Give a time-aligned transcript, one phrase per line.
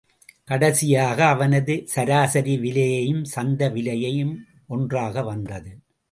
[0.45, 4.33] கடைசியாக அவனது சராசரி விலையும் சந்தை விலையும்
[4.67, 5.71] ஒன்றாக வந்தது.